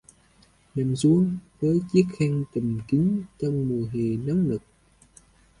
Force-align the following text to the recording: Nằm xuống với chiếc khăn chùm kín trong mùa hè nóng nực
Nằm 0.75 0.95
xuống 0.95 1.37
với 1.59 1.79
chiếc 1.93 2.05
khăn 2.19 2.43
chùm 2.53 2.79
kín 2.87 3.23
trong 3.39 3.67
mùa 3.69 3.85
hè 3.93 4.17
nóng 4.25 4.47
nực 4.49 4.61